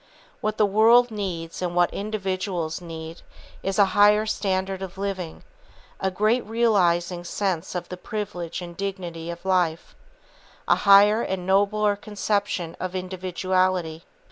What 0.39 0.57
the 0.57 0.65
world 0.65 1.11
needs 1.11 1.61
and 1.61 1.75
what 1.75 1.93
individuals 1.93 2.81
need 2.81 3.21
is 3.61 3.77
a 3.77 3.85
higher 3.93 4.25
standard 4.25 4.81
of 4.81 4.97
living, 4.97 5.43
a 5.99 6.09
great 6.09 6.43
realizing 6.43 7.23
sense 7.23 7.75
of 7.75 7.89
the 7.89 7.97
privilege 7.97 8.63
and 8.63 8.75
dignity 8.75 9.29
of 9.29 9.45
life, 9.45 9.93
a 10.67 10.73
higher 10.75 11.21
and 11.21 11.45
nobler 11.45 11.95
conception 11.95 12.75
of 12.79 12.95
individuality. 12.95 14.01